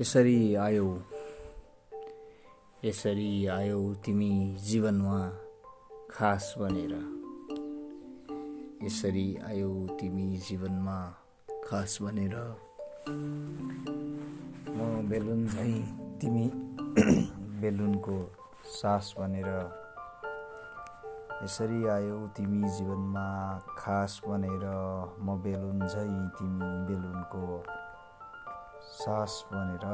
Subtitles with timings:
[0.00, 0.98] यसरी आयौ।
[2.84, 5.18] यसरी आयौ तिमी जीवनमा
[6.10, 6.92] खास बनेर
[8.84, 9.70] यसरी आयौ
[10.00, 10.98] तिमी जीवनमा
[11.64, 12.36] खास बनेर
[14.76, 15.80] म बेलुन झैँ
[16.20, 16.50] तिमी
[17.60, 18.20] बेलुनको
[18.76, 19.48] सास बनेर
[21.44, 23.26] यसरी आयौ तिमी जीवनमा
[23.78, 24.64] खास बनेर
[25.20, 27.85] म बेलुन झैँ तिमी बेलुनको
[28.86, 29.84] सास बनेर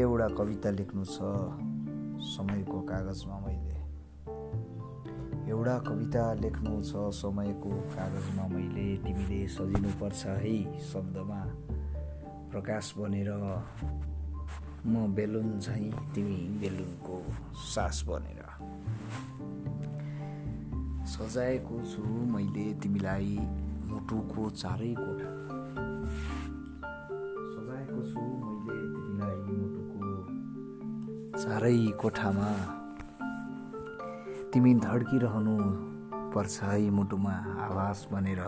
[0.00, 1.18] एउटा कविता लेख्नु छ
[2.28, 3.76] समयको कागजमा मैले।
[5.50, 10.56] एउटा कविता लेख्नु छ समयको कागजमा मैले। तिमीले सजिनुपर्छ है
[10.88, 11.42] शब्दमा।
[12.50, 13.30] प्रकाश बनेर
[14.86, 17.22] म बेलुन झैँ तिमी बेलुनको
[17.66, 18.42] सास बनेर
[21.06, 23.36] सजाएको छु मैले तिमीलाई।
[23.86, 24.94] मुटुको चारै
[31.36, 32.50] चारै कोठामा।
[34.52, 35.56] तिमी धड्किरहनु
[36.34, 37.32] पर्छ है मुटुमा
[37.64, 38.40] आवाज बनेर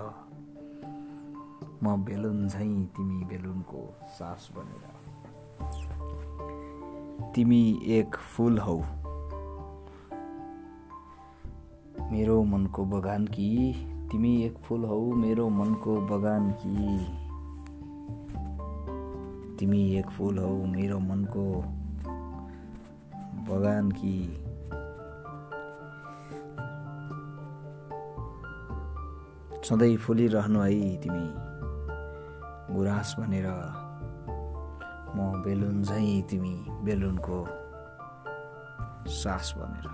[1.83, 4.84] म बेलुन झैँ तिमी बेलुनको सास बनेर
[7.34, 8.78] तिमी एक फुल हौ।
[12.12, 13.50] मेरो मनको बगान कि?
[14.11, 16.77] तिमी एक फुल हौ मेरो मनको बगान कि?
[19.56, 21.44] तिमी एक फुल हौ मेरो मनको
[23.48, 24.14] बगान कि
[29.68, 31.27] सधैँ फुलिरहनु है तिमी
[32.74, 33.46] गुराँस भनेर
[35.16, 36.54] म बेलुन झैँ तिमी
[36.84, 37.38] बेलुनको
[39.20, 39.88] सास बनेर